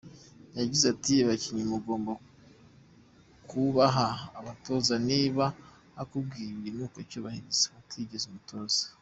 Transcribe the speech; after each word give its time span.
Yagize 0.59 0.85
ati 0.93 1.13
“Abakinnyi 1.23 1.63
mugomba 1.71 2.11
kubaha 3.49 4.07
abatoza, 4.39 4.95
niba 5.09 5.45
akubwiye 6.01 6.49
ikintu 6.53 6.83
ucyubahirize 7.01 7.65
utigize 7.81 8.25
umutoza. 8.29 8.83